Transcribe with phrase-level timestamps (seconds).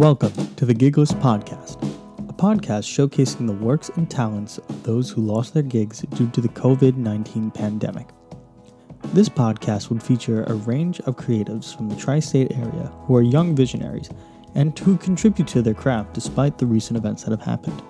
[0.00, 1.76] Welcome to the Gigless Podcast,
[2.26, 6.40] a podcast showcasing the works and talents of those who lost their gigs due to
[6.40, 8.08] the COVID 19 pandemic.
[9.12, 13.20] This podcast would feature a range of creatives from the tri state area who are
[13.20, 14.08] young visionaries
[14.54, 17.82] and who contribute to their craft despite the recent events that have happened.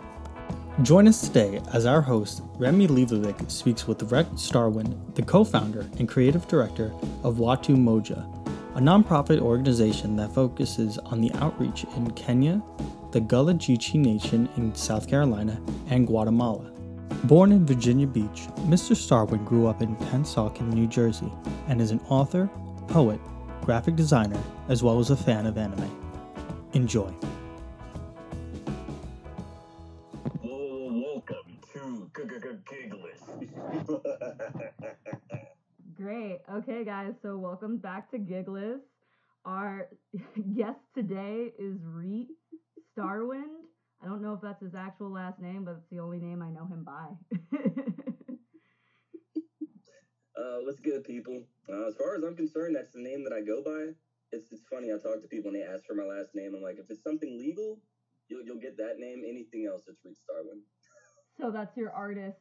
[0.83, 5.89] Join us today as our host, Remi Leibovic, speaks with Reet Starwind, the co founder
[6.01, 6.87] and creative director
[7.23, 8.40] of Watu Moja,
[8.75, 12.63] a nonprofit organization that focuses on the outreach in Kenya,
[13.11, 16.71] the Gullah Geechee Nation in South Carolina, and Guatemala.
[17.25, 18.95] Born in Virginia Beach, Mr.
[18.95, 21.33] Starwind grew up in Pennsauken, New Jersey,
[21.67, 22.49] and is an author,
[22.87, 23.21] poet,
[23.63, 25.91] graphic designer, as well as a fan of anime.
[26.73, 27.13] Enjoy.
[37.01, 37.15] Guys.
[37.23, 38.81] So welcome back to Gigless.
[39.45, 39.89] Our
[40.57, 42.29] guest today is Reet
[42.93, 43.65] Starwind.
[44.03, 46.51] I don't know if that's his actual last name, but it's the only name I
[46.51, 47.09] know him by.
[50.37, 51.43] uh, what's good, people?
[51.69, 53.93] Uh, as far as I'm concerned, that's the name that I go by.
[54.33, 54.93] It's it's funny.
[54.93, 56.53] I talk to people and they ask for my last name.
[56.55, 57.81] I'm like, if it's something legal,
[58.29, 59.23] you'll you'll get that name.
[59.27, 60.61] Anything else, it's Reet Starwind.
[61.41, 62.39] so that's your artist.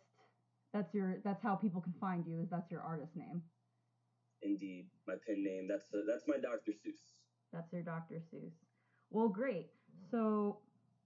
[0.74, 1.18] That's your.
[1.24, 2.42] That's how people can find you.
[2.42, 3.42] Is that's your artist name?
[4.42, 5.68] Indeed, my pen name.
[5.68, 6.72] That's that's my Dr.
[6.72, 7.20] Seuss.
[7.52, 8.16] That's your Dr.
[8.16, 8.54] Seuss.
[9.10, 9.68] Well, great.
[10.12, 10.60] So,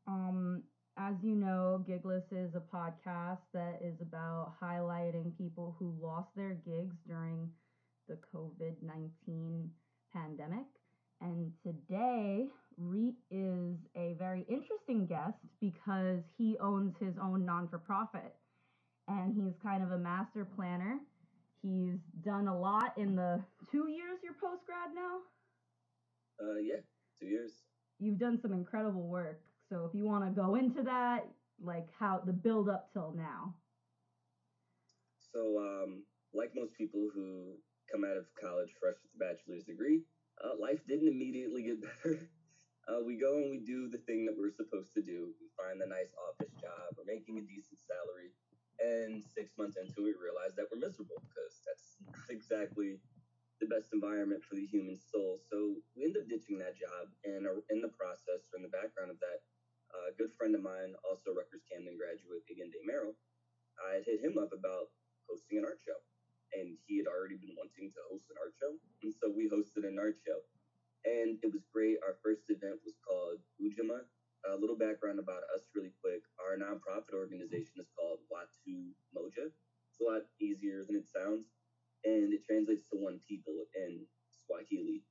[0.08, 0.64] um,
[0.98, 6.54] as you know, Gigless is a podcast that is about highlighting people who lost their
[6.66, 7.50] gigs during
[8.08, 9.70] the COVID 19
[10.14, 10.66] pandemic.
[11.22, 17.78] And today, Reet is a very interesting guest because he owns his own non for
[17.78, 18.36] profit
[19.08, 21.00] and he's kind of a master planner.
[21.64, 25.23] He's done a lot in the two years you're post grad now.
[26.37, 26.83] Uh, yeah,
[27.21, 27.52] two years.
[27.99, 29.39] You've done some incredible work.
[29.70, 31.26] So if you want to go into that,
[31.64, 33.55] like how the build up till now.
[35.33, 37.55] So, um, like most people who
[37.89, 40.02] come out of college fresh with a bachelor's degree,
[40.43, 42.20] uh, life didn't immediately get better.
[42.92, 45.32] Uh, we go and we do the thing that we're supposed to do.
[45.39, 46.92] We find a nice office job.
[46.98, 48.36] We're making a decent salary.
[48.82, 52.98] And six months into it, realize that we're miserable because that's not exactly
[53.61, 55.39] the best environment for the human soul.
[55.39, 57.14] So we end up ditching that job.
[57.23, 59.39] And in the process, or in the background of that,
[60.10, 63.16] a good friend of mine, also Rutgers Camden graduate, Igende Merrill,
[63.78, 64.90] I hit him up about
[65.30, 65.98] hosting an art show.
[66.54, 68.73] And he had already been wanting to host an art show.
[69.02, 70.42] And so we hosted an art show
[71.05, 72.00] and it was great.
[72.04, 74.08] Our first event was called Ujamaa.
[74.43, 76.20] A little background about us, really quick.
[76.36, 79.48] Our nonprofit organization is called Watu Moja.
[79.48, 81.48] It's a lot easier than it sounds,
[82.04, 84.04] and it translates to one people in
[84.45, 85.02] Swahili.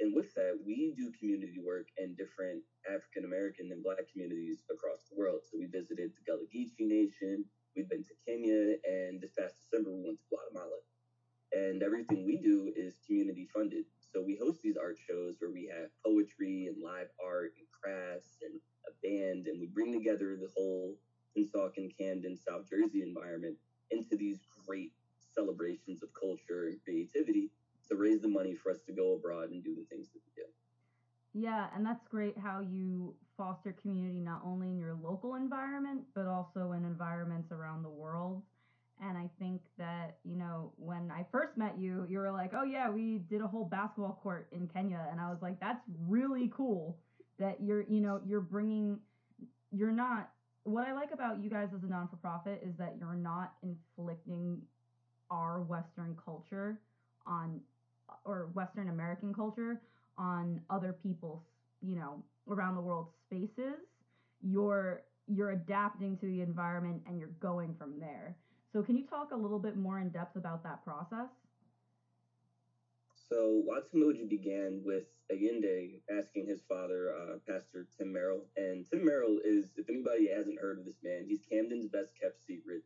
[0.00, 5.08] And with that, we do community work in different African American and Black communities across
[5.08, 5.40] the world.
[5.48, 7.44] So we visited the Gullah Geechee Nation,
[7.74, 10.84] we've been to Kenya, and this past December we went to Guatemala.
[11.52, 13.84] And everything we do is community funded.
[14.12, 18.38] So we host these art shows where we have poetry and live art and crafts
[18.42, 20.96] and a band, and we bring together the whole
[21.36, 23.56] Pennsauken, Camden, South Jersey environment
[23.90, 24.92] into these great
[25.34, 27.50] celebrations of culture and creativity
[27.88, 30.42] to raise the money for us to go abroad and do the things that we
[30.42, 30.48] do.
[31.32, 36.26] Yeah, and that's great how you foster community not only in your local environment, but
[36.26, 38.42] also in environments around the world.
[39.02, 42.64] And I think that, you know, when I first met you, you were like, oh,
[42.64, 45.06] yeah, we did a whole basketball court in Kenya.
[45.10, 46.98] And I was like, that's really cool
[47.38, 48.98] that you're, you know, you're bringing,
[49.70, 50.30] you're not,
[50.64, 53.54] what I like about you guys as a non for profit is that you're not
[53.62, 54.60] inflicting
[55.30, 56.80] our Western culture
[57.26, 57.60] on,
[58.24, 59.80] or Western American culture
[60.18, 61.42] on other people's,
[61.80, 63.78] you know, around the world spaces.
[64.42, 68.36] You're, you're adapting to the environment and you're going from there.
[68.72, 71.28] So can you talk a little bit more in depth about that process?
[73.30, 78.42] So Watu Moja began with Allende asking his father, uh, Pastor Tim Merrill.
[78.56, 82.42] And Tim Merrill is, if anybody hasn't heard of this man, he's Camden's best kept
[82.42, 82.82] secret.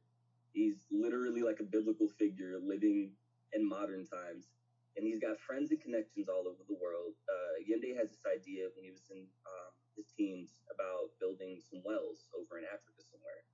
[0.52, 3.16] He's literally like a biblical figure living
[3.56, 4.52] in modern times.
[5.00, 7.16] And he's got friends and connections all over the world.
[7.24, 7.64] Uh,
[7.96, 12.58] has this idea when he was in um, his teens about building some wells over
[12.58, 13.44] in Africa somewhere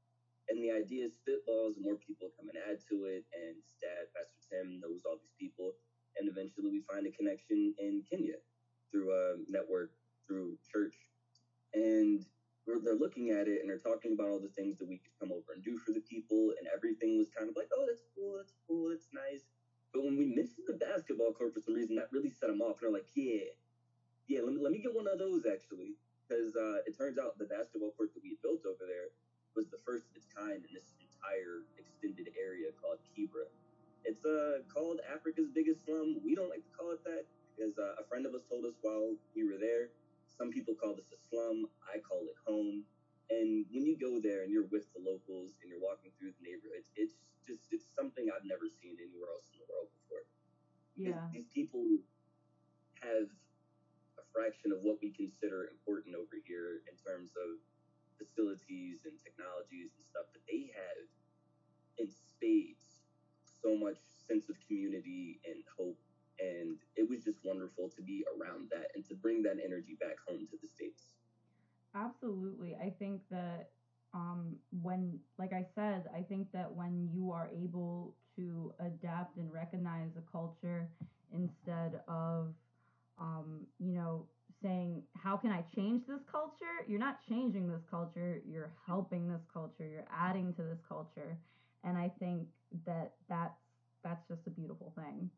[0.50, 3.22] and the idea is spitballs, more people come and add to it.
[3.30, 5.78] And his dad, Pastor Tim, knows all these people
[6.18, 8.38] and eventually we find a connection in Kenya
[8.90, 9.92] through a network
[10.26, 10.94] through church,
[11.74, 12.24] and
[12.66, 15.32] they're looking at it and they're talking about all the things that we could come
[15.34, 18.38] over and do for the people, and everything was kind of like, oh, that's cool,
[18.38, 19.42] that's cool, that's nice.
[19.90, 22.78] But when we mentioned the basketball court for some reason, that really set them off,
[22.78, 23.50] and they're like, yeah,
[24.30, 27.34] yeah, let me, let me get one of those actually, because uh, it turns out
[27.38, 29.10] the basketball court that we had built over there
[29.58, 33.50] was the first of its kind in this entire extended area called Kibra.
[34.04, 36.20] It's uh, called Africa's biggest slum.
[36.24, 37.24] We don't like to call it that
[37.56, 39.92] because uh, a friend of us told us while we were there.
[40.26, 41.68] Some people call this a slum.
[41.84, 42.84] I call it home.
[43.30, 46.42] And when you go there and you're with the locals and you're walking through the
[46.42, 47.14] neighborhoods, it's
[47.46, 50.24] just it's something I've never seen anywhere else in the world before.
[50.98, 51.22] Yeah.
[51.30, 51.84] These people
[53.04, 53.28] have
[54.18, 57.60] a fraction of what we consider important over here in terms of
[58.20, 61.06] facilities and technologies and stuff, that they have
[61.96, 62.89] in spades
[63.62, 63.98] so much
[64.28, 65.98] sense of community and hope.
[66.40, 70.16] And it was just wonderful to be around that and to bring that energy back
[70.26, 71.14] home to the States.
[71.94, 72.76] Absolutely.
[72.76, 73.70] I think that
[74.14, 79.52] um, when, like I said, I think that when you are able to adapt and
[79.52, 80.88] recognize a culture
[81.34, 82.54] instead of,
[83.20, 84.26] um, you know,
[84.62, 86.84] saying, how can I change this culture?
[86.86, 91.38] You're not changing this culture, you're helping this culture, you're adding to this culture.
[91.84, 92.46] And I think
[92.86, 93.58] that that's,
[94.02, 95.30] that's just a beautiful thing.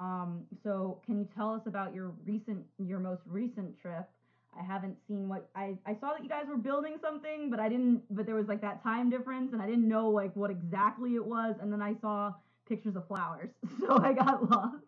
[0.00, 4.08] Um, so can you tell us about your recent, your most recent trip?
[4.58, 7.68] I haven't seen what I, I saw that you guys were building something, but I
[7.68, 11.14] didn't, but there was like that time difference and I didn't know like what exactly
[11.14, 11.56] it was.
[11.60, 12.32] And then I saw
[12.68, 13.50] pictures of flowers.
[13.80, 14.84] So I got lost.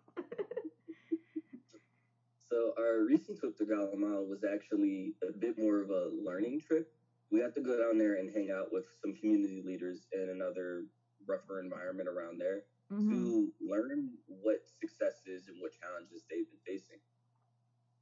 [2.50, 6.93] So our recent trip to Guatemala was actually a bit more of a learning trip.
[7.31, 10.82] We had to go down there and hang out with some community leaders and another
[11.31, 13.09] rougher environment around there Mhm.
[13.09, 16.99] to learn what successes and what challenges they've been facing.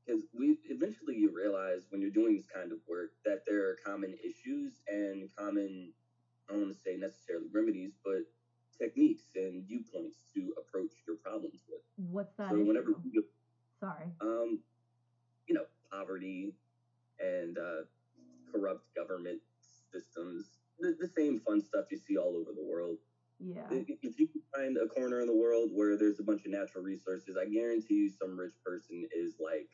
[0.05, 3.77] Because we eventually you realize when you're doing this kind of work that there are
[3.85, 5.93] common issues and common,
[6.49, 8.23] I don't want to say necessarily remedies, but
[8.79, 11.83] techniques and viewpoints to approach your problems with.
[11.97, 12.51] What's that?
[12.51, 13.23] so whenever you
[13.81, 14.13] Sorry.
[14.21, 14.63] um,
[15.47, 16.55] you know, poverty
[17.21, 17.83] and uh,
[18.51, 19.41] corrupt government
[19.93, 22.99] systems, the, the same fun stuff you see all over the world.
[23.41, 23.69] Yeah.
[23.71, 26.51] If if you can find a corner in the world where there's a bunch of
[26.51, 29.69] natural resources, I guarantee you some rich person is like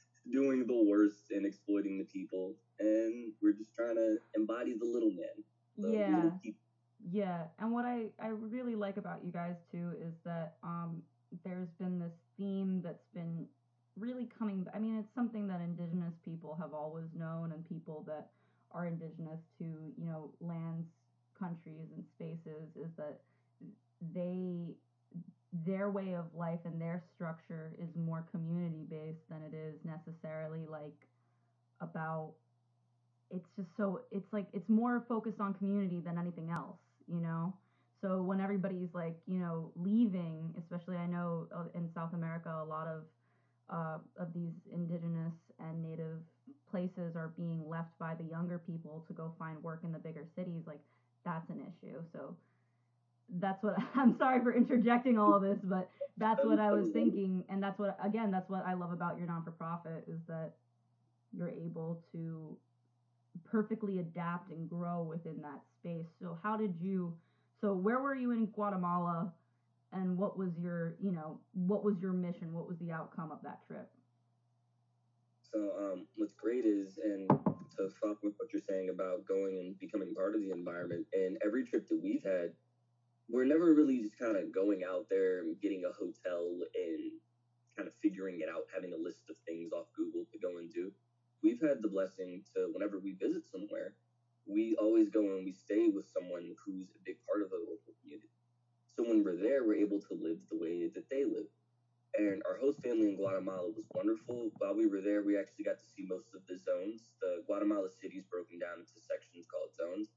[0.30, 2.56] doing the worst and exploiting the people.
[2.78, 5.44] And we're just trying to embody the little man.
[5.78, 6.14] the Yeah.
[6.14, 6.40] little.
[7.10, 11.02] Yeah, and what I I really like about you guys too is that um
[11.44, 13.46] there's been this theme that's been
[13.96, 18.30] really coming I mean it's something that indigenous people have always known and people that
[18.72, 19.64] are indigenous to,
[19.96, 20.97] you know, lands,
[21.38, 23.20] countries and spaces is that
[24.14, 24.74] they
[25.66, 30.66] their way of life and their structure is more community based than it is necessarily
[30.66, 31.08] like
[31.80, 32.32] about
[33.30, 37.54] it's just so it's like it's more focused on community than anything else you know?
[38.02, 42.64] So when everybody's like you know leaving especially i know uh, in south america a
[42.64, 43.02] lot of
[43.70, 46.20] uh, of these indigenous and native
[46.70, 50.24] places are being left by the younger people to go find work in the bigger
[50.36, 50.80] cities like
[51.28, 52.34] that's an issue so
[53.38, 57.44] that's what i'm sorry for interjecting all of this but that's what i was thinking
[57.48, 60.52] and that's what again that's what i love about your non-for-profit is that
[61.32, 62.56] you're able to
[63.50, 66.06] perfectly adapt and grow within that space.
[66.20, 67.14] So how did you
[67.60, 69.32] so where were you in Guatemala
[69.92, 72.52] and what was your, you know, what was your mission?
[72.52, 73.90] What was the outcome of that trip?
[75.52, 77.28] So um, what's great is, and
[77.76, 81.38] to follow with what you're saying about going and becoming part of the environment, and
[81.44, 82.52] every trip that we've had,
[83.30, 87.12] we're never really just kind of going out there and getting a hotel and
[87.76, 90.72] kind of figuring it out, having a list of things off Google to go and
[90.72, 90.92] do.
[91.42, 93.94] We've had the blessing to, whenever we visit somewhere,
[94.46, 97.94] we always go and we stay with someone who's a big part of the local
[98.02, 98.28] community.
[98.96, 101.48] So when we're there, we're able to live the way that they live
[102.16, 104.50] and our host family in Guatemala was wonderful.
[104.58, 107.12] While we were there, we actually got to see most of the zones.
[107.20, 110.08] The Guatemala city is broken down into sections called zones,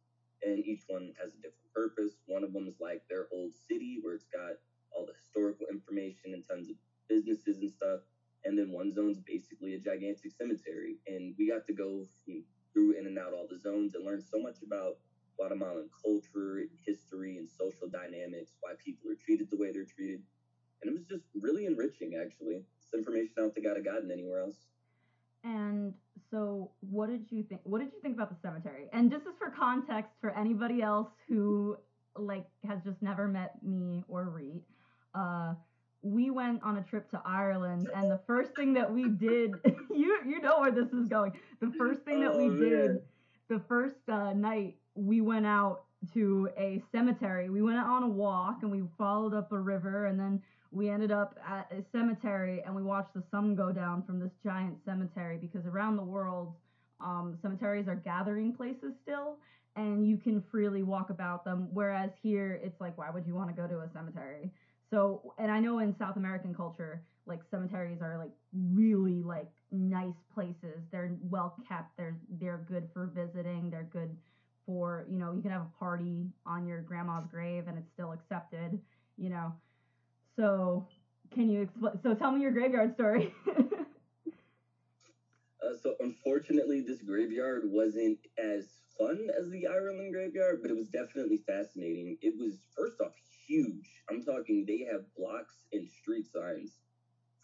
[0.42, 2.18] and each one has a different purpose.
[2.26, 4.58] One of them is like their old city, where it's got
[4.92, 6.76] all the historical information and tons of
[7.10, 8.02] businesses and stuff.
[8.46, 12.08] And then one zone's basically a gigantic cemetery, and we got to go
[12.74, 14.98] through in and out all the zones and learn so much about
[15.38, 20.22] Guatemalan culture, history, and social dynamics, why people are treated the way they're treated
[20.82, 24.12] and it was just really enriching actually it's information i don't think i'd have gotten
[24.12, 24.56] anywhere else
[25.44, 25.94] And
[26.30, 28.88] so what did you think what did you think about the cemetery?
[28.94, 31.78] And this is for context for anybody else who
[32.16, 34.64] like has just never met me or Reet.
[35.16, 35.56] Uh
[36.04, 39.52] we went on a trip to Ireland and the first thing that we did
[39.90, 41.32] you you know where this is going.
[41.60, 42.92] The first thing that we Oh, did
[43.50, 47.50] the first uh, night we went out to a cemetery.
[47.50, 51.12] We went on a walk and we followed up a river and then we ended
[51.12, 55.38] up at a cemetery and we watched the sun go down from this giant cemetery
[55.38, 56.54] because around the world
[57.02, 59.38] um, cemeteries are gathering places still
[59.76, 61.68] and you can freely walk about them.
[61.74, 64.52] Whereas here, it's like, why would you want to go to a cemetery?
[64.90, 70.16] So, and I know in South American culture, like cemeteries are like really like nice
[70.34, 70.82] places.
[70.92, 71.96] They're well kept.
[71.98, 73.70] They're they're good for visiting.
[73.70, 74.18] They're good
[74.66, 78.12] for you know you can have a party on your grandma's grave and it's still
[78.12, 78.80] accepted.
[79.18, 79.54] You know,
[80.42, 80.88] so
[81.32, 81.94] can you explain?
[82.02, 83.32] So tell me your graveyard story.
[83.48, 83.62] uh,
[85.82, 91.38] so unfortunately, this graveyard wasn't as fun as the Ireland graveyard, but it was definitely
[91.46, 92.18] fascinating.
[92.22, 93.12] It was first off
[93.48, 94.02] huge.
[94.10, 96.80] I'm talking they have blocks and street signs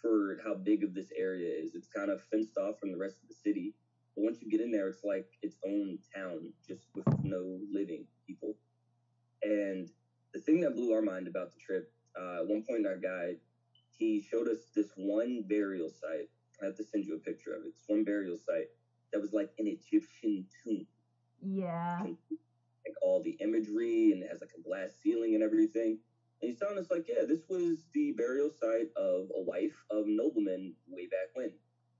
[0.01, 1.75] for how big of this area is.
[1.75, 3.75] It's kind of fenced off from the rest of the city.
[4.15, 8.05] But once you get in there, it's like its own town, just with no living
[8.25, 8.55] people.
[9.43, 9.87] And
[10.33, 12.97] the thing that blew our mind about the trip, uh, at one point in our
[12.97, 13.37] guide,
[13.97, 16.29] he showed us this one burial site.
[16.61, 17.73] I have to send you a picture of it.
[17.77, 18.67] It's one burial site
[19.11, 20.85] that was like an Egyptian tomb.
[21.41, 22.01] Yeah.
[22.01, 25.99] Like all the imagery and it has like a glass ceiling and everything.
[26.41, 30.05] And he's telling us like, yeah, this was the burial site of a wife of
[30.07, 31.51] nobleman way back when.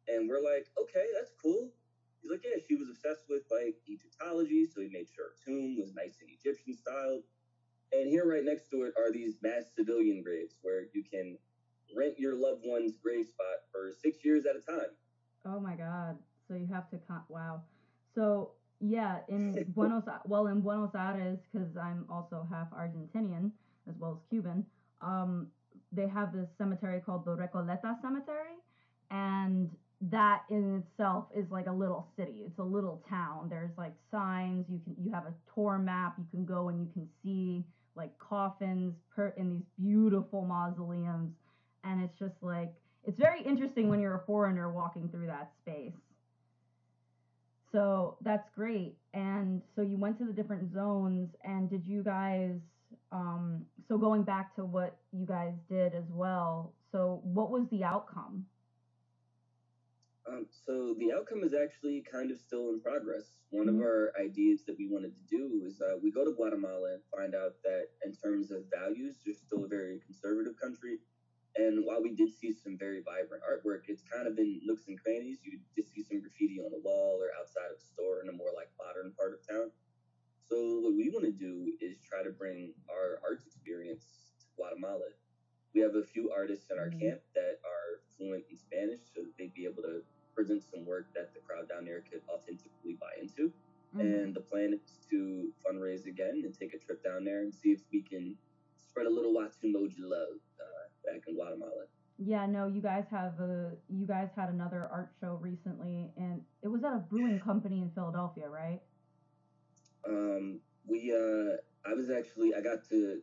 [0.08, 1.70] And we're like, okay, that's cool.
[2.22, 5.78] He's like, yeah, she was obsessed with like Egyptology, so he made sure her tomb
[5.80, 7.24] was nice and Egyptian styled.
[7.94, 11.38] And here, right next to it, are these mass civilian graves where you can
[11.96, 14.90] rent your loved one's grave spot for six years at a time.
[15.46, 16.18] Oh my God!
[16.48, 17.62] So you have to con- wow.
[18.14, 23.52] So yeah, in Buenos well in Buenos Aires, because I'm also half Argentinian
[23.90, 24.66] as well as Cuban.
[25.02, 25.48] Um,
[25.92, 28.58] they have this cemetery called the Recoleta Cemetery,
[29.10, 29.70] and
[30.02, 32.44] that in itself is like a little city.
[32.46, 33.48] It's a little town.
[33.50, 34.66] There's like signs.
[34.70, 36.16] You can you have a tour map.
[36.18, 37.64] You can go and you can see
[37.98, 41.34] like coffins per in these beautiful mausoleums,
[41.84, 42.72] and it's just like
[43.04, 45.94] it's very interesting when you're a foreigner walking through that space.
[47.72, 48.96] So that's great.
[49.14, 52.56] And so you went to the different zones, and did you guys?
[53.12, 56.74] Um, so going back to what you guys did as well.
[56.92, 58.46] So what was the outcome?
[60.28, 63.32] Um, so the outcome is actually kind of still in progress.
[63.50, 63.80] One mm-hmm.
[63.80, 67.04] of our ideas that we wanted to do is uh, we go to Guatemala and
[67.16, 71.00] find out that in terms of values, they're still a very conservative country.
[71.56, 75.00] And while we did see some very vibrant artwork, it's kind of in nooks and
[75.00, 75.40] crannies.
[75.48, 78.36] You just see some graffiti on the wall or outside of a store in a
[78.36, 79.72] more like modern part of town.
[80.52, 84.04] So what we want to do is try to bring our arts experience
[84.44, 85.08] to Guatemala.
[85.74, 87.16] We have a few artists in our mm-hmm.
[87.16, 90.04] camp that are fluent in Spanish, so they'd be able to
[90.38, 93.52] present some work that the crowd down there could authentically buy into.
[93.96, 94.02] Mm-hmm.
[94.02, 97.70] And the plan is to fundraise again and take a trip down there and see
[97.70, 98.36] if we can
[98.88, 101.86] spread a little Watu Moja love uh, back in Guatemala.
[102.20, 106.68] Yeah, no, you guys have a you guys had another art show recently, and it
[106.68, 108.82] was at a brewing company in Philadelphia, right?
[110.08, 113.22] Um, we uh, I was actually I got to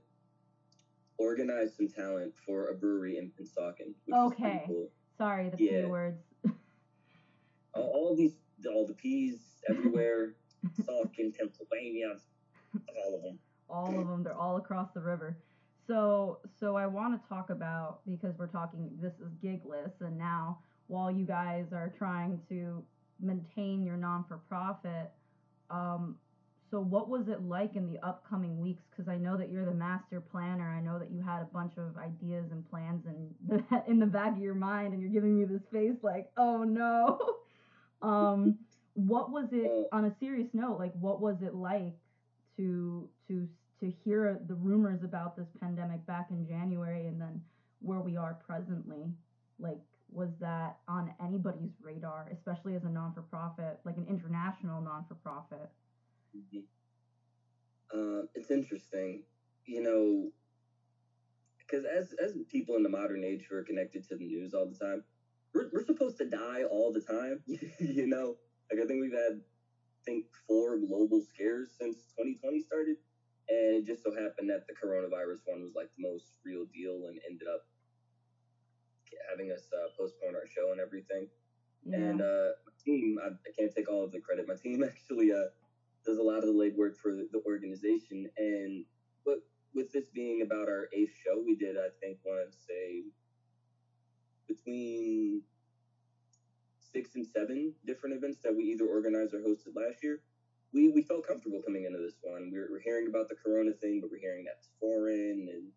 [1.18, 3.94] organize some talent for a brewery in Pennsauken.
[4.12, 4.62] okay.
[4.66, 4.88] Cool.
[5.18, 5.82] Sorry, the yeah.
[5.82, 6.18] P words
[7.74, 8.34] all these,
[8.72, 10.34] all the peas everywhere,
[10.84, 12.16] Sauk in Pennsylvania,
[12.96, 13.38] all of them.
[13.68, 14.22] All of them.
[14.24, 15.36] They're all across the river.
[15.86, 18.90] So, so I want to talk about because we're talking.
[19.00, 22.82] This is gigless, and now while you guys are trying to
[23.20, 25.10] maintain your non for profit,
[25.70, 26.16] um,
[26.70, 28.82] so what was it like in the upcoming weeks?
[28.90, 30.74] Because I know that you're the master planner.
[30.74, 34.06] I know that you had a bunch of ideas and plans in the in the
[34.06, 37.18] back of your mind, and you're giving me this face like, oh no.
[38.02, 38.58] Um,
[38.94, 40.78] what was it on a serious note?
[40.78, 41.94] Like, what was it like
[42.56, 43.48] to to
[43.80, 47.40] to hear the rumors about this pandemic back in January, and then
[47.80, 49.12] where we are presently?
[49.58, 54.80] Like, was that on anybody's radar, especially as a non for profit, like an international
[54.80, 55.68] non for profit?
[56.36, 56.60] Mm-hmm.
[57.92, 59.22] Uh, it's interesting,
[59.66, 60.30] you know,
[61.58, 64.66] because as as people in the modern age who are connected to the news all
[64.66, 65.02] the time,
[65.52, 67.42] we're, we're supposed to die all the time.
[67.80, 68.36] you know,
[68.70, 72.96] like I think we've had, I think four global scares since 2020 started,
[73.48, 77.08] and it just so happened that the coronavirus one was like the most real deal
[77.08, 77.66] and ended up
[79.30, 81.28] having us uh, postpone our show and everything.
[81.84, 81.98] Yeah.
[81.98, 84.48] And uh, my team, I, I, can't take all of the credit.
[84.48, 85.52] My team actually uh,
[86.06, 88.28] does a lot of the legwork for the, organization.
[88.38, 88.84] And
[89.24, 89.38] but
[89.74, 93.04] with this being about our eighth show, we did I think want to say
[94.48, 95.42] between
[96.94, 100.20] six and seven different events that we either organized or hosted last year.
[100.72, 102.50] We, we felt comfortable coming into this one.
[102.52, 105.70] We're, we're hearing about the corona thing, but we're hearing that it's foreign and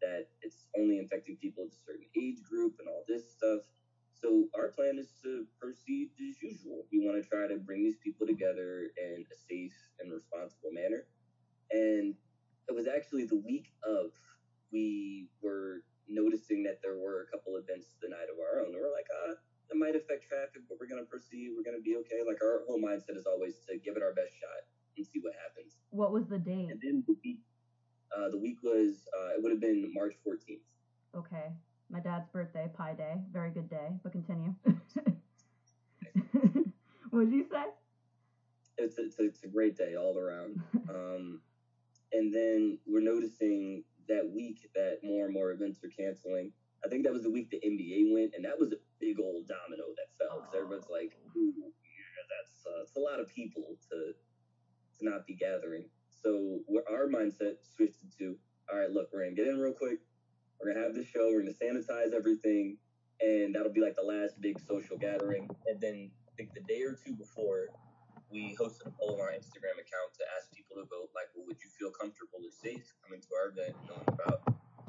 [0.00, 3.60] that it's only infecting people of a certain age group and all this stuff.
[4.12, 6.84] So our plan is to proceed as usual.
[6.92, 11.04] We want to try to bring these people together in a safe and responsible manner.
[11.70, 12.14] And
[12.68, 14.12] it was actually the week of
[14.72, 18.72] we were noticing that there were a couple events the night of our own.
[18.72, 19.36] And we're like, ah,
[19.68, 21.52] that might affect traffic, but we're gonna proceed.
[21.56, 22.22] We're gonna be okay.
[22.26, 25.34] Like our whole mindset is always to give it our best shot and see what
[25.42, 25.76] happens.
[25.90, 26.70] What was the date?
[26.70, 27.40] And then the week,
[28.16, 30.62] uh, the week was uh, it would have been March 14th.
[31.16, 31.52] Okay.
[31.90, 33.14] My dad's birthday, Pi Day.
[33.32, 34.54] Very good day, but continue.
[37.10, 37.64] what did you say?
[38.78, 40.62] It's, it's, it's a great day all around.
[40.88, 41.40] Um,
[42.12, 46.52] and then we're noticing that week that more and more events are canceling.
[46.84, 48.72] I think that was the week the NBA went, and that was
[49.06, 53.20] big old domino that fell because everyone's like, "Ooh, yeah, that's uh, it's a lot
[53.22, 53.98] of people to
[54.98, 58.36] to not be gathering." So our mindset switched to,
[58.68, 60.00] "All right, look, we're gonna get in real quick.
[60.58, 61.30] We're gonna have this show.
[61.30, 62.78] We're gonna sanitize everything,
[63.20, 66.82] and that'll be like the last big social gathering." And then I think the day
[66.82, 67.68] or two before,
[68.28, 71.46] we hosted a poll on our Instagram account to ask people to vote, like, well,
[71.46, 74.42] would you feel comfortable or safe coming to our event, knowing about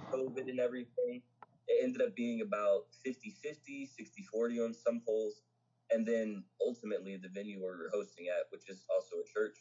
[0.10, 1.22] COVID and everything?
[1.68, 5.42] It ended up being about 50 50, 60 40 on some polls.
[5.90, 9.56] And then ultimately, the venue we were hosting at, which is also a church,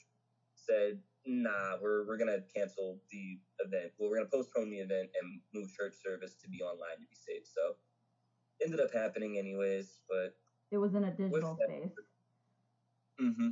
[0.55, 3.93] said, nah, we're, we're going to cancel the event.
[3.99, 7.07] Well, we're going to postpone the event and move church service to be online to
[7.07, 7.47] be safe.
[7.47, 7.77] So
[8.65, 10.35] ended up happening anyways, but.
[10.73, 11.93] It was in a digital space.
[13.21, 13.49] Mm-hmm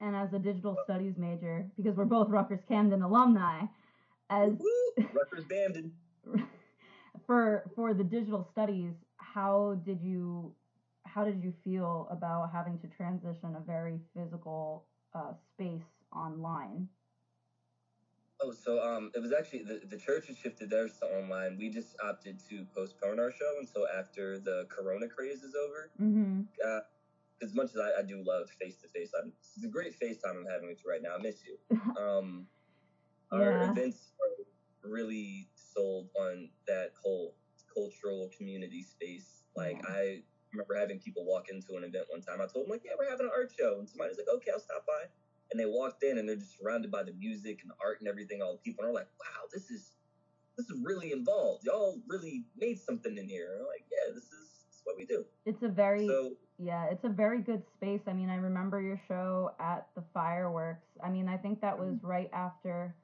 [0.00, 3.62] and as a digital studies major, because we're both Rutgers Camden alumni,
[4.30, 4.52] as
[4.96, 5.92] Rutgers Camden.
[7.26, 10.54] for for the digital studies, how did you
[11.04, 15.82] how did you feel about having to transition a very physical uh, space
[16.14, 16.88] online?
[18.42, 21.56] Oh, so um, it was actually the, the church had shifted theirs to online.
[21.58, 25.90] We just opted to postpone our show until after the Corona craze is over.
[26.00, 26.42] Mm-hmm.
[26.64, 26.80] Uh,
[27.42, 29.12] as much as I, I do love face to face,
[29.54, 31.16] it's a great FaceTime I'm having with you right now.
[31.18, 31.58] I miss you.
[32.00, 32.46] Um,
[33.32, 33.38] yeah.
[33.38, 34.12] Our events
[34.84, 35.48] are really
[35.80, 37.34] sold on that whole
[37.74, 39.44] cultural community space.
[39.56, 39.80] Like.
[39.88, 42.40] I remember having people walk into an event one time.
[42.40, 44.58] I told them like, yeah, we're having an art show, and somebody's like, okay, I'll
[44.60, 45.06] stop by.
[45.50, 48.08] And they walked in, and they're just surrounded by the music and the art and
[48.08, 48.42] everything.
[48.42, 49.96] All the people, and they're like, wow, this is
[50.56, 51.64] this is really involved.
[51.64, 53.54] Y'all really made something in here.
[53.54, 55.24] And I'm like, yeah, this is what we do.
[55.46, 58.00] It's a very so, yeah, it's a very good space.
[58.06, 60.86] I mean, I remember your show at the fireworks.
[61.02, 62.06] I mean, I think that was mm-hmm.
[62.06, 62.94] right after.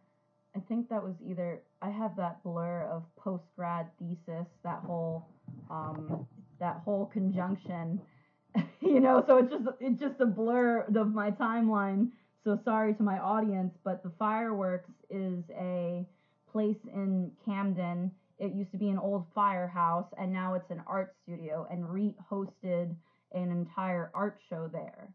[0.56, 5.26] I think that was either I have that blur of post grad thesis, that whole
[5.70, 6.26] um,
[6.58, 8.00] that whole conjunction,
[8.80, 9.22] you know.
[9.26, 12.10] So it's just it's just a blur of my timeline.
[12.44, 16.06] So sorry to my audience, but the fireworks is a
[16.52, 21.14] place in Camden it used to be an old firehouse and now it's an art
[21.22, 22.94] studio and REET hosted
[23.32, 25.08] an entire art show there.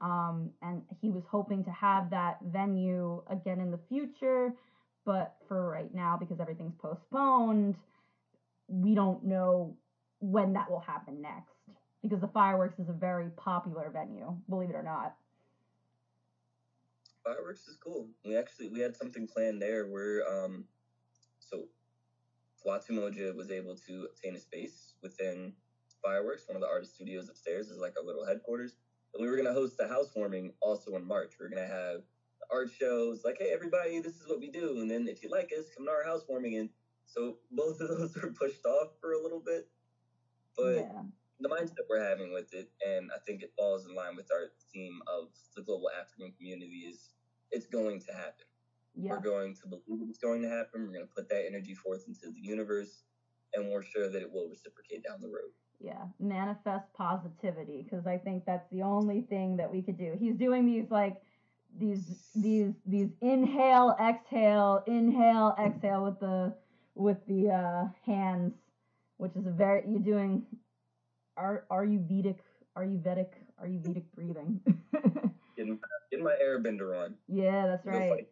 [0.00, 4.52] Um, and he was hoping to have that venue again in the future,
[5.08, 7.76] but for right now, because everything's postponed,
[8.68, 9.74] we don't know
[10.20, 11.54] when that will happen next.
[12.02, 15.14] Because the fireworks is a very popular venue, believe it or not.
[17.24, 18.10] Fireworks is cool.
[18.22, 20.66] We actually we had something planned there where um
[21.38, 21.64] so
[22.66, 25.54] Moja was able to obtain a space within
[26.04, 28.76] Fireworks, one of the artist studios upstairs, is like a little headquarters.
[29.14, 31.32] And we were going to host a housewarming also in March.
[31.40, 32.02] We are going to have
[32.50, 34.80] art shows, like, hey, everybody, this is what we do.
[34.80, 36.56] And then if you like us, come to our housewarming.
[36.56, 36.68] And
[37.06, 39.68] so both of those were pushed off for a little bit.
[40.56, 41.02] But yeah.
[41.40, 44.50] the mindset we're having with it, and I think it falls in line with our
[44.72, 47.10] theme of the global African community, is
[47.50, 48.46] it's going to happen.
[48.94, 49.10] Yeah.
[49.10, 50.86] We're going to believe it's going to happen.
[50.86, 53.04] We're going to put that energy forth into the universe,
[53.54, 55.52] and we're sure that it will reciprocate down the road.
[55.80, 60.16] Yeah, manifest positivity because I think that's the only thing that we could do.
[60.18, 61.22] He's doing these like
[61.76, 66.54] these these these inhale, exhale, inhale, exhale with the
[66.94, 68.54] with the uh, hands,
[69.16, 70.42] which is a very you're doing.
[71.36, 72.38] Are are you Vedic?
[72.74, 73.32] Are you Vedic?
[73.58, 74.60] Are you Vedic breathing?
[75.56, 75.78] getting,
[76.10, 77.14] getting my airbender on.
[77.28, 78.28] Yeah, that's right.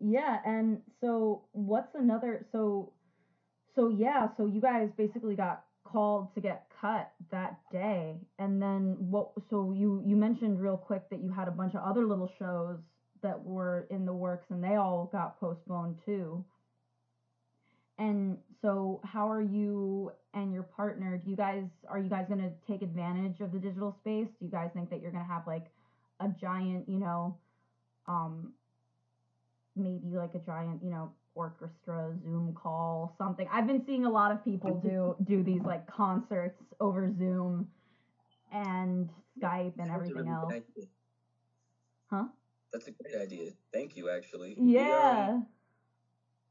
[0.00, 2.92] Yeah, and so what's another so
[3.74, 8.96] so yeah, so you guys basically got called to get cut that day and then
[8.98, 12.30] what so you you mentioned real quick that you had a bunch of other little
[12.38, 12.78] shows
[13.22, 16.44] that were in the works and they all got postponed too.
[17.98, 22.40] And so how are you and your partner do you guys are you guys going
[22.40, 24.28] to take advantage of the digital space?
[24.38, 25.66] Do you guys think that you're going to have like
[26.20, 27.36] a giant, you know,
[28.06, 28.52] um
[29.74, 33.46] maybe like a giant, you know, orchestra Zoom call, something.
[33.52, 37.68] I've been seeing a lot of people do do these like concerts over Zoom
[38.52, 39.08] and
[39.40, 40.54] Skype and everything really else.
[42.10, 42.24] Huh?
[42.72, 43.50] That's a great idea.
[43.72, 44.54] Thank you, actually.
[44.58, 45.28] We, Yeah.
[45.30, 45.46] um,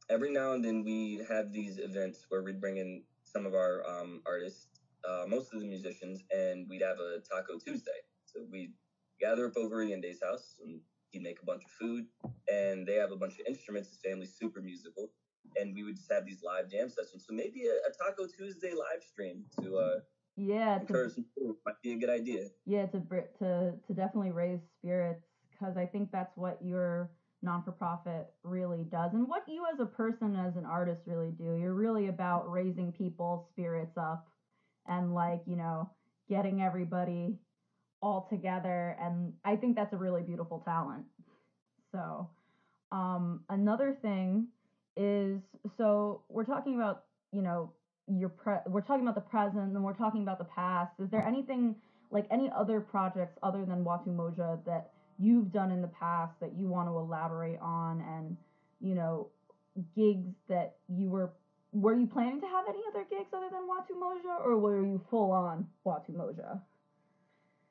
[0.09, 3.85] every now and then we have these events where we bring in some of our
[3.87, 4.67] um, artists,
[5.07, 7.99] uh, most of the musicians, and we'd have a Taco Tuesday.
[8.25, 8.73] So we
[9.19, 10.79] gather up over Yende's house and
[11.19, 12.05] make a bunch of food,
[12.51, 13.89] and they have a bunch of instruments.
[13.89, 15.11] His family's super musical,
[15.55, 17.25] and we would just have these live jam sessions.
[17.27, 19.99] So maybe a, a Taco Tuesday live stream to uh,
[20.35, 22.47] Yeah, to, encourage food might be a good idea.
[22.65, 22.99] yeah, to
[23.39, 28.83] to to definitely raise spirits because I think that's what your non for profit really
[28.83, 31.55] does, and what you as a person, as an artist, really do.
[31.55, 34.27] You're really about raising people's spirits up,
[34.87, 35.89] and like you know,
[36.29, 37.39] getting everybody
[38.01, 41.05] all together, and I think that's a really beautiful talent.
[41.91, 42.29] So,
[42.91, 44.47] um, another thing
[44.95, 45.39] is
[45.77, 47.71] so we're talking about you know
[48.07, 50.91] your pre- we're talking about the present and we're talking about the past.
[50.99, 51.75] Is there anything
[52.09, 56.53] like any other projects other than Watu Moja that you've done in the past that
[56.57, 58.37] you want to elaborate on and
[58.79, 59.27] you know
[59.95, 61.31] gigs that you were
[61.73, 65.01] were you planning to have any other gigs other than Watu Moja or were you
[65.09, 66.61] full on Watu Moja?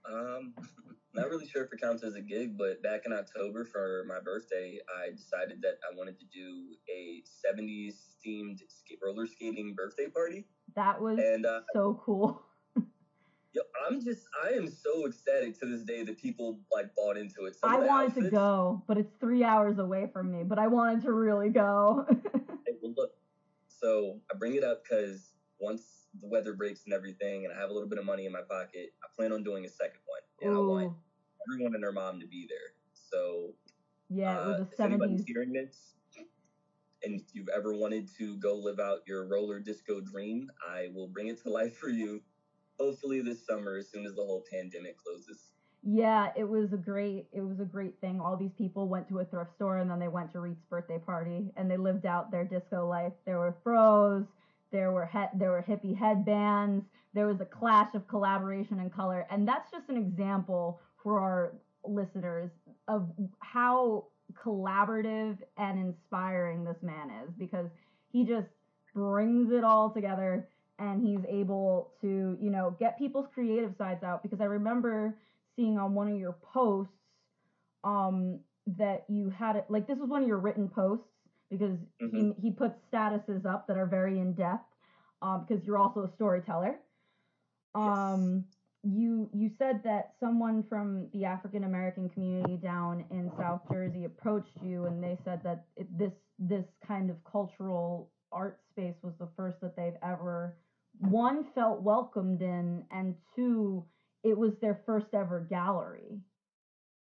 [0.08, 0.54] Um,
[1.14, 4.20] not really sure if it counts as a gig, but back in October for my
[4.20, 8.58] birthday, I decided that I wanted to do a 70s themed
[9.02, 10.46] roller skating birthday party.
[10.74, 12.40] That was And uh, so cool.
[13.52, 17.46] yo, I'm just, I am so ecstatic to this day that people like bought into
[17.46, 17.56] it.
[17.56, 20.44] Some I wanted to go, but it's three hours away from me.
[20.44, 22.04] But I wanted to really go.
[22.66, 23.10] Hey, well, look,
[23.68, 27.70] so I bring it up because once the weather breaks and everything, and I have
[27.70, 30.20] a little bit of money in my pocket, I plan on doing a second one,
[30.42, 30.92] and I want
[31.48, 32.74] everyone and their mom to be there.
[32.94, 33.54] So
[34.08, 35.94] yeah, it Uh, was a if anybody's hearing this,
[37.02, 41.08] and if you've ever wanted to go live out your roller disco dream, I will
[41.08, 42.22] bring it to life for you.
[42.78, 45.52] Hopefully this summer, as soon as the whole pandemic closes.
[45.82, 48.20] Yeah, it was a great it was a great thing.
[48.20, 50.98] All these people went to a thrift store and then they went to Reet's birthday
[50.98, 53.12] party and they lived out their disco life.
[53.24, 54.26] There were fros,
[54.76, 56.84] there were he- there were hippie headbands,
[57.14, 61.54] there was a clash of collaboration and color, and that's just an example for our
[61.82, 62.50] listeners
[62.88, 63.08] of
[63.38, 64.04] how
[64.44, 67.70] collaborative and inspiring this man is because
[68.12, 68.48] he just
[68.92, 70.46] brings it all together
[70.78, 75.16] and he's able to, you know, get people's creative sides out because I remember
[75.54, 76.92] seeing on one of your posts
[77.82, 81.06] um that you had it like this was one of your written posts
[81.50, 82.34] because Mhm.
[82.36, 84.68] he he puts statuses up that are very in depth
[85.22, 86.78] um because you're also a storyteller
[87.74, 88.44] um
[88.82, 94.56] you you said that someone from the African American community down in South Jersey approached
[94.62, 99.28] you and they said that it, this this kind of cultural art space was the
[99.36, 100.56] first that they've ever
[101.00, 103.84] one felt welcomed in and two
[104.22, 106.20] it was their first ever gallery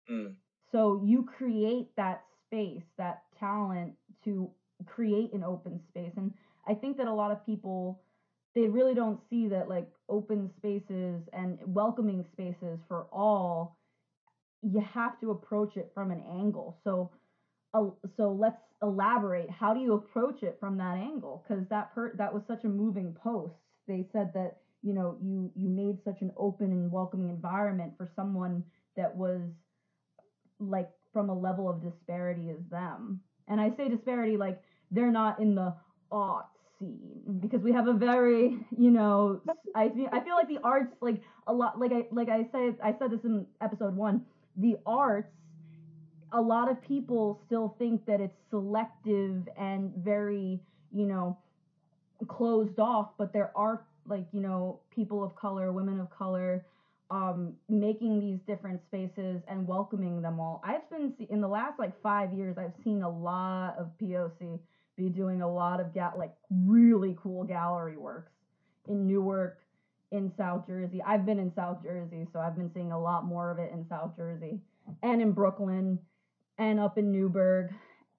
[0.09, 0.35] Mm.
[0.71, 3.93] so you create that space that talent
[4.25, 4.49] to
[4.85, 6.33] create an open space and
[6.67, 8.01] i think that a lot of people
[8.55, 13.77] they really don't see that like open spaces and welcoming spaces for all
[14.61, 16.77] you have to approach it from an angle.
[16.83, 17.11] So
[17.73, 19.49] uh, so let's elaborate.
[19.49, 21.43] How do you approach it from that angle?
[21.47, 23.53] Because that per- that was such a moving post.
[23.87, 28.09] They said that you know you you made such an open and welcoming environment for
[28.15, 28.63] someone
[28.95, 29.41] that was
[30.59, 35.39] like from a level of disparity as them and i say disparity like they're not
[35.39, 35.73] in the
[36.11, 36.45] art
[36.79, 37.39] scene.
[37.39, 39.41] Because we have a very you know
[39.75, 42.77] i feel i feel like the arts like a lot like i like i said
[42.83, 44.21] i said this in episode 1
[44.57, 45.31] the arts
[46.31, 51.37] a lot of people still think that it's selective and very you know
[52.27, 56.65] closed off but there are like you know people of color women of color
[57.11, 60.61] um making these different spaces and welcoming them all.
[60.65, 64.59] I've been see- in the last like five years i've seen a lot of poc
[64.97, 68.31] be doing a lot of ga- like really cool gallery works
[68.87, 69.59] in newark
[70.11, 71.01] in south jersey.
[71.05, 73.85] I've been in south jersey so i've been seeing a lot more of it in
[73.87, 74.59] south jersey
[75.03, 75.99] and in brooklyn
[76.57, 77.71] and up in newburgh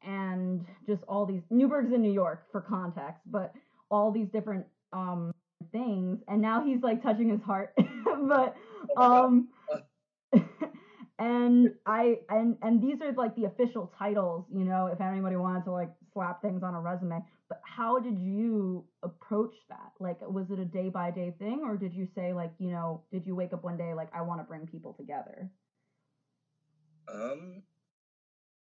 [0.07, 3.53] and just all these newburgh's in new york for context but
[3.90, 5.33] all these different um
[5.73, 7.75] things and now he's like touching his heart.
[8.29, 8.57] But
[8.97, 9.49] Oh um
[11.19, 15.64] and i and and these are like the official titles you know if anybody wanted
[15.64, 17.23] to like slap things on a resume.
[17.49, 19.92] But how did you approach that?
[20.01, 23.03] Like was it a day by day thing or did you say like you know
[23.12, 25.51] did you wake up one day like i want to bring people together
[27.09, 27.62] Um,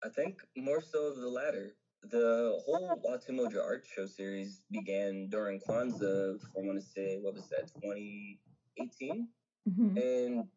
[0.03, 1.75] I think more so the latter.
[2.11, 7.33] The whole Watu Moja Art Show series began during Kwanzaa, I want to say, what
[7.33, 9.27] was that, 2018?
[9.67, 9.97] Mhm.
[9.97, 10.47] And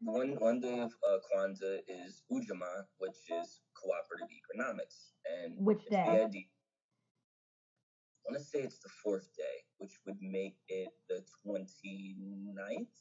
[0.00, 5.90] one one day of uh, Kwanzaa is Ujamaa, which is cooperative economics, and Which it's
[5.90, 6.44] the idea.
[8.26, 12.96] I want to say it's the fourth day, which would make it the 29th.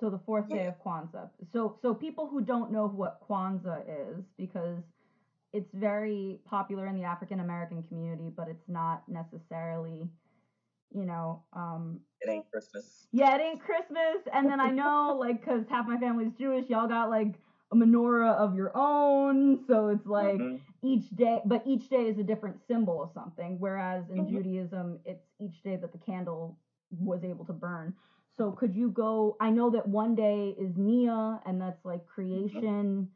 [0.00, 1.28] So the fourth day of Kwanzaa.
[1.52, 4.84] So so people who don't know what Kwanzaa is, because
[5.52, 10.10] it's very popular in the African American community, but it's not necessarily,
[10.90, 13.08] you know, um, It ain't Christmas.
[13.12, 14.22] yeah, it ain't Christmas.
[14.32, 17.40] And then I know, like, cause half my family's Jewish, y'all got like
[17.72, 20.60] a menorah of your own, so it's like Mhm.
[20.82, 23.58] each day, but each day is a different symbol of something.
[23.58, 24.28] Whereas in Mhm.
[24.28, 26.58] Judaism, it's each day that the candle
[26.90, 27.94] was able to burn.
[28.36, 29.36] So could you go?
[29.40, 33.08] I know that one day is Nia, and that's like creation,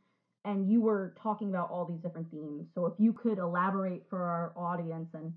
[0.45, 2.67] and you were talking about all these different themes.
[2.75, 5.33] So if you could elaborate for our audience and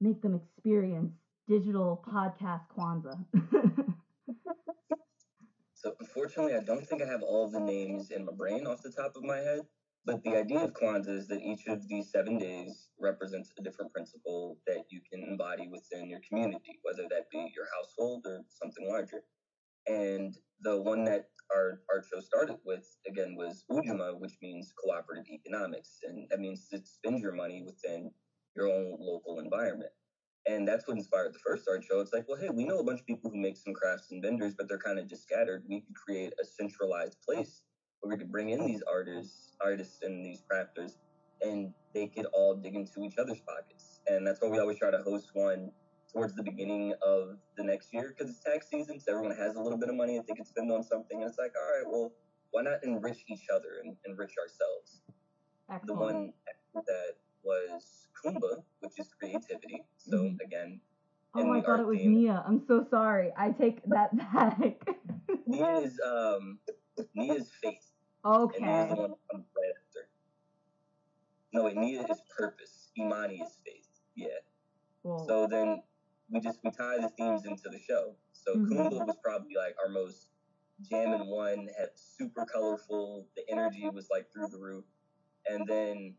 [0.00, 1.12] make them experience
[1.48, 3.24] digital podcast Kwanzaa.
[5.86, 8.90] So unfortunately, I don't think I have all the names in my brain off the
[8.90, 9.60] top of my head.
[10.04, 13.92] But the idea of Kwanzaa is that each of these seven days represents a different
[13.92, 18.88] principle that you can embody within your community, whether that be your household or something
[18.88, 19.22] larger.
[19.86, 25.26] And the one that our art show started with, again, was Ujima, which means cooperative
[25.30, 25.98] economics.
[26.04, 28.10] And that means to spend your money within
[28.56, 29.92] your own local environment.
[30.48, 32.00] And that's what inspired the first art show.
[32.00, 34.22] It's like, well, hey, we know a bunch of people who make some crafts and
[34.22, 35.64] vendors, but they're kind of just scattered.
[35.68, 37.62] We could create a centralized place
[38.00, 40.92] where we could bring in these artists, artists and these crafters,
[41.42, 44.00] and they could all dig into each other's pockets.
[44.06, 45.72] And that's why we always try to host one
[46.12, 49.60] towards the beginning of the next year because it's tax season, so everyone has a
[49.60, 51.20] little bit of money that they could spend on something.
[51.20, 52.12] And it's like, all right, well,
[52.50, 55.02] why not enrich each other and enrich ourselves?
[55.84, 56.32] The one
[56.74, 59.84] that was Kuumba, which is creativity.
[59.96, 60.40] So Mhm.
[60.44, 60.80] again,
[61.34, 62.14] oh, in I the thought art it was theme.
[62.14, 62.42] Nia.
[62.46, 63.32] I'm so sorry.
[63.36, 64.88] I take that back.
[65.46, 66.58] Nia is um
[67.14, 67.92] Nia's faith,
[68.24, 68.94] and Nia is okay.
[68.94, 70.08] the one that comes right after.
[71.52, 72.90] No, wait, Nia is purpose.
[72.98, 73.88] Imani is faith.
[74.16, 74.28] Yeah.
[75.02, 75.82] Well, So then
[76.30, 78.14] we just we tie the themes into the show.
[78.32, 78.54] So.
[78.54, 78.72] Mm-hmm.
[78.72, 80.28] Kuumba was probably like our most
[80.82, 84.84] jamming one, had super colorful, the energy was like through the roof.
[85.48, 86.14] And then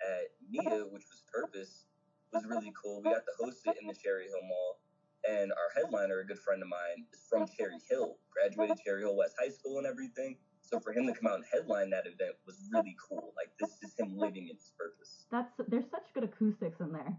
[0.00, 1.84] at Nia, which was Purpose,
[2.32, 3.02] was really cool.
[3.04, 4.80] We got to host it in the Cherry Hill Mall.
[5.28, 9.16] And our headliner, a good friend of mine, is from Cherry Hill, graduated Cherry Hill
[9.16, 10.36] West High School and everything.
[10.62, 13.32] So for him to come out and headline that event was really cool.
[13.36, 15.26] Like this is him living in his purpose.
[15.30, 17.16] that's there's such good acoustics in there.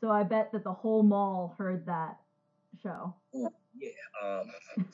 [0.00, 2.18] So I bet that the whole mall heard that
[2.82, 3.14] show.
[3.34, 3.90] Ooh, yeah.
[4.22, 4.86] Um,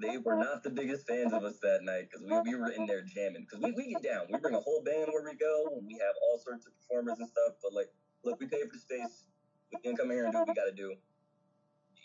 [0.00, 2.86] they were not the biggest fans of us that night because we, we were in
[2.86, 3.46] there jamming.
[3.48, 4.26] Because we, we get down.
[4.32, 7.18] We bring a whole band where we go, and we have all sorts of performers
[7.18, 7.54] and stuff.
[7.62, 7.88] But like,
[8.24, 9.26] look, we pay for space.
[9.72, 10.94] We can come here and do what we got to do.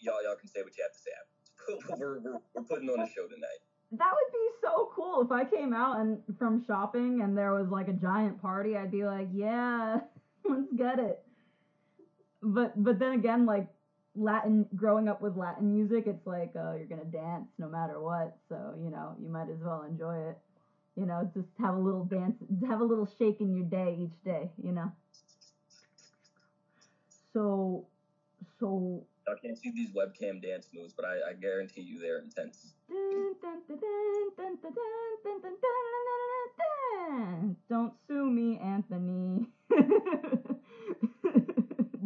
[0.02, 1.12] Y'all, y'all can say what you have to say.
[2.00, 3.62] we're, we're, we're putting on a show tonight.
[3.92, 7.70] That would be so cool if I came out and from shopping and there was
[7.70, 8.76] like a giant party.
[8.76, 10.00] I'd be like, yeah,
[10.50, 11.23] let's get it
[12.44, 13.68] but but then again, like
[14.16, 18.38] Latin, growing up with Latin music, it's like oh, you're gonna dance no matter what.
[18.50, 20.38] So you know, you might as well enjoy it.
[20.96, 22.36] You know, just have a little dance,
[22.68, 24.52] have a little shake in your day each day.
[24.64, 24.92] You know.
[27.34, 27.86] So,
[28.60, 29.04] so.
[29.28, 32.74] I can't see these webcam dance moves, but I, I guarantee you they're intense.
[37.70, 39.48] Don't sue me, Anthony.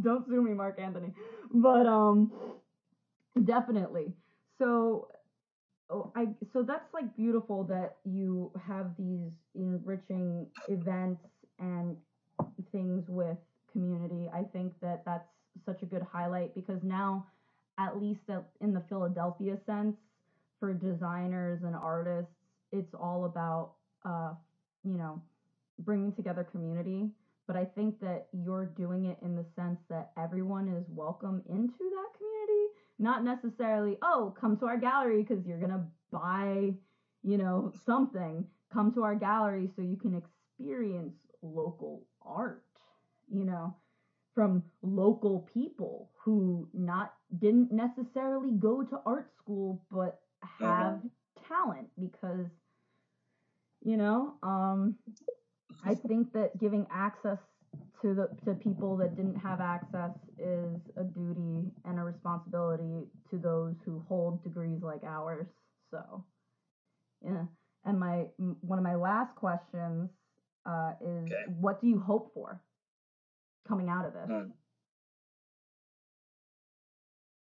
[0.07, 1.11] Don't sue me, Marc Anthony.
[1.53, 2.31] But um,
[3.43, 4.13] definitely.
[4.57, 5.09] So,
[5.89, 11.21] oh, I so that's like beautiful that you have these enriching events
[11.59, 11.97] and
[12.71, 13.37] things with
[13.69, 14.29] community.
[14.33, 15.27] I think that that's
[15.65, 17.27] such a good highlight because now,
[17.77, 18.21] at least
[18.61, 19.97] in the Philadelphia sense,
[20.61, 22.31] for designers and artists,
[22.71, 23.73] it's all about,
[24.05, 24.33] uh,
[24.85, 25.21] you know,
[25.79, 27.09] bringing together community.
[27.47, 31.77] But I think that you're doing it in the sense that everyone is welcome into
[31.79, 32.67] that community,
[32.99, 36.73] not necessarily, oh, come to our gallery because you're going to buy,
[37.23, 38.45] you know, something.
[38.73, 42.65] Come to our gallery so you can experience local art,
[43.31, 43.73] you know,
[44.35, 50.19] from local people who not didn't necessarily go to art school but
[50.59, 50.99] have
[51.47, 52.45] talent because
[53.83, 54.95] you know um
[55.85, 57.39] i think that giving access
[58.01, 63.37] to the to people that didn't have access is a duty and a responsibility to
[63.37, 65.47] those who hold degrees like ours
[65.91, 66.23] so
[67.25, 67.45] yeah
[67.85, 70.09] and my m- one of my last questions
[70.65, 71.45] uh, is Okay.
[71.59, 72.61] what do you hope for
[73.67, 74.27] coming out of this?
[74.27, 74.51] Hmm.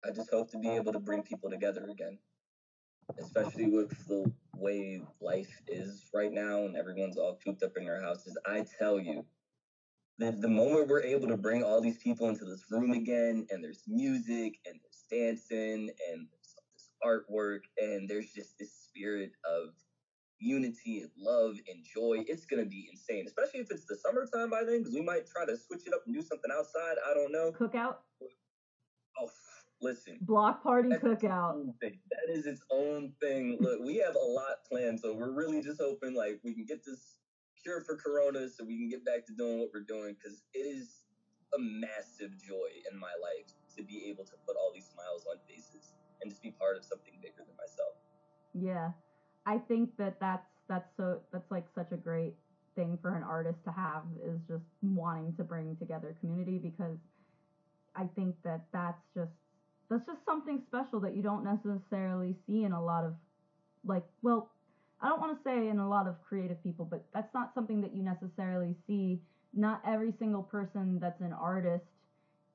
[0.05, 2.17] I just hope to be able to bring people together again,
[3.19, 8.01] especially with the way life is right now and everyone's all cooped up in their
[8.01, 8.37] houses.
[8.45, 9.25] I tell you,
[10.19, 13.63] the, the moment we're able to bring all these people into this room again, and
[13.63, 19.69] there's music and there's dancing and there's this artwork and there's just this spirit of
[20.39, 23.25] unity and love and joy, it's gonna be insane.
[23.25, 26.03] Especially if it's the summertime by then, because we might try to switch it up
[26.05, 26.95] and do something outside.
[27.09, 27.51] I don't know.
[27.51, 27.95] Cookout,
[29.19, 29.29] Oh,
[29.83, 30.17] listen.
[30.21, 31.65] block party cookout.
[31.81, 33.57] That is its own thing.
[33.59, 36.83] Look, we have a lot planned, so we're really just hoping like we can get
[36.85, 37.17] this
[37.61, 40.15] cure for Corona, so we can get back to doing what we're doing.
[40.15, 41.05] Because it is
[41.55, 45.37] a massive joy in my life to be able to put all these smiles on
[45.47, 47.93] faces and just be part of something bigger than myself.
[48.53, 48.91] Yeah,
[49.45, 52.33] I think that that's that's so that's like such a great
[52.75, 56.97] thing for an artist to have is just wanting to bring together community because
[57.95, 59.31] I think that that's just
[59.89, 63.13] that's just something special that you don't necessarily see in a lot of
[63.85, 64.51] like well
[65.01, 67.81] I don't want to say in a lot of creative people but that's not something
[67.81, 69.21] that you necessarily see.
[69.55, 71.85] Not every single person that's an artist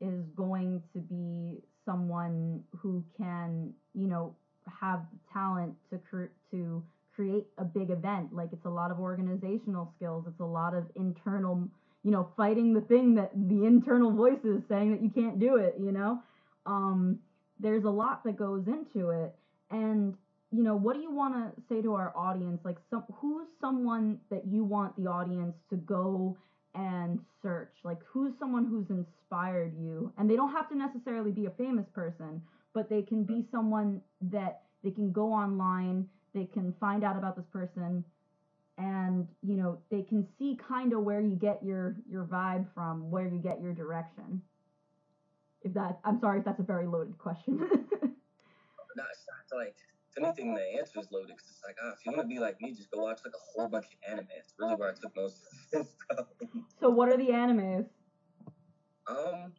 [0.00, 4.34] is going to be someone who can you know
[4.80, 5.00] have
[5.32, 6.82] talent to cre- to
[7.14, 8.32] create a big event.
[8.32, 10.24] Like it's a lot of organizational skills.
[10.26, 11.68] It's a lot of internal
[12.04, 15.74] you know fighting the thing that the internal voices saying that you can't do it
[15.78, 16.20] you know
[16.68, 17.18] um
[17.61, 19.35] there's a lot that goes into it.
[19.70, 20.14] And
[20.52, 22.61] you know what do you want to say to our audience?
[22.64, 26.37] Like some who's someone that you want the audience to go
[26.74, 27.72] and search?
[27.83, 30.12] Like who's someone who's inspired you?
[30.18, 32.42] And they don't have to necessarily be a famous person
[32.74, 37.37] but they can be someone that they can go online they can find out about
[37.37, 38.04] this person
[38.78, 43.11] and you know they can see kind of where you get your your vibe from
[43.11, 44.40] where you get your direction
[45.68, 47.59] if that i'm sorry if that's a very loaded question
[48.96, 49.76] No, it's not like
[50.16, 52.40] if anything, the answer is loaded because it's like, ah, if you want to be
[52.40, 54.26] like me, just go watch like a whole bunch of anime.
[54.38, 56.26] It's really where I took most of this stuff.
[56.81, 57.87] so what are the animes
[59.07, 59.52] Um,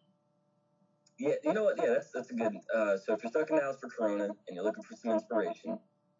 [1.17, 1.77] yeah, you know what?
[1.77, 2.53] Yeah, that's that's a good.
[2.75, 5.11] Uh, so if you're stuck in the house for Corona and you're looking for some
[5.11, 5.77] inspiration,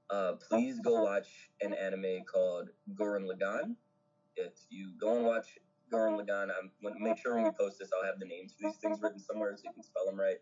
[0.10, 3.76] uh, please go watch an anime called Gurren Lagann.
[4.36, 5.58] If you go and watch
[5.92, 6.72] Gurren Lagann, I'm
[7.02, 9.54] make sure when we post this, I'll have the names for these things written somewhere
[9.58, 10.38] so you can spell them right.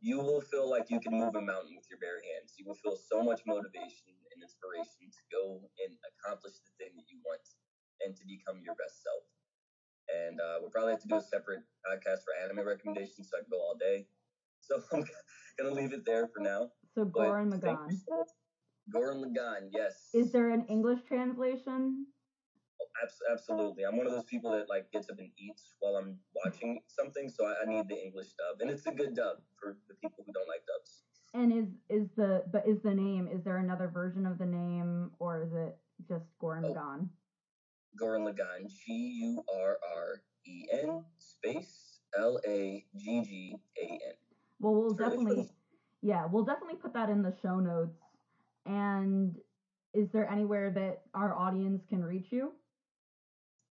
[0.00, 2.54] You will feel like you can move a mountain with your bare hands.
[2.60, 7.08] You will feel so much motivation and inspiration to go and accomplish the thing that
[7.08, 7.42] you want
[8.04, 9.24] and to become your best self
[10.08, 13.42] and uh, we'll probably have to do a separate podcast for anime recommendations so I
[13.42, 14.06] can go all day.
[14.66, 15.04] So I'm
[15.56, 16.70] gonna leave it there for now.
[16.92, 18.26] so goran magan you so much.
[18.92, 20.10] Gurren Lagann, yes.
[20.12, 22.06] is there an english translation
[23.30, 23.84] absolutely.
[23.84, 27.28] I'm one of those people that like gets up and eats while I'm watching something,
[27.28, 30.24] so I, I need the English dub, and it's a good dub for the people
[30.26, 31.02] who don't like dubs.
[31.34, 35.10] and is is the but is the name is there another version of the name
[35.18, 35.76] or is it
[36.08, 36.68] just goran Oh.
[36.68, 37.10] magan
[38.00, 43.98] Gurren Lagann, G U R R E N space L A G G A N.
[44.60, 45.48] Well, we'll It's definitely,
[46.02, 47.98] yeah, we'll definitely put that in the show notes.
[48.66, 49.36] And
[49.94, 52.52] is there anywhere that our audience can reach you?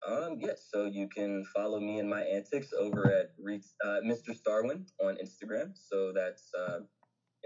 [0.08, 3.30] Um, yes, so you can follow me and my antics over at
[3.86, 4.36] uh, Mr.
[4.36, 5.74] Starwind on Instagram.
[5.76, 6.80] So that's uh,